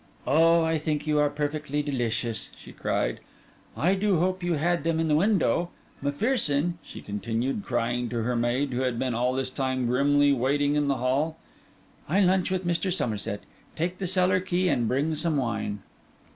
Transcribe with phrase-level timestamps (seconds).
[0.25, 3.19] 'Oh, I think you are perfectly delicious!' she cried.
[3.77, 5.69] 'I do hope you had them in the window.
[6.01, 10.73] M'Pherson,' she continued, crying to her maid, who had been all this time grimly waiting
[10.73, 11.37] in the hall,
[12.09, 12.91] 'I lunch with Mr.
[12.91, 13.41] Somerset.
[13.75, 15.83] Take the cellar key and bring some wine.